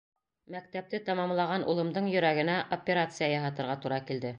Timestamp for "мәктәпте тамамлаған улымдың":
0.55-2.09